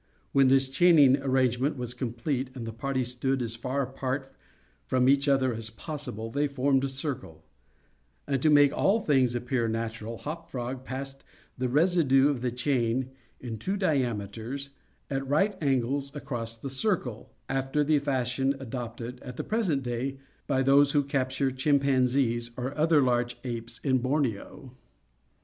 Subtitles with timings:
[0.31, 4.33] When this chaining arrangement was complete, and the party stood as far apart
[4.87, 7.45] from each other as possible, they formed a circle;
[8.25, 11.23] and to make all things appear natural, Hop Frog passed
[11.55, 14.71] the residue of the chain in two diameters,
[15.11, 20.63] at right angles, across the circle, after the fashion adopted, at the present day, by
[20.63, 24.75] those who capture chimpanzees, or other large apes, in Borneo.